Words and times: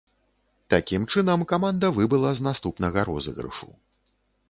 Такім 0.73 1.05
чынам, 1.13 1.45
каманда 1.53 1.93
выбыла 2.01 2.35
з 2.43 2.49
наступнага 2.51 2.99
розыгрышу. 3.11 3.75